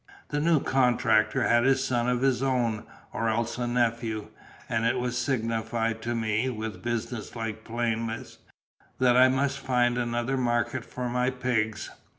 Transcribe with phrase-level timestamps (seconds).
[0.29, 4.29] The new contractor had a son of his own, or else a nephew;
[4.67, 8.39] and it was signified to me, with business like plainness,
[8.97, 11.91] that I must find another market for my pigs.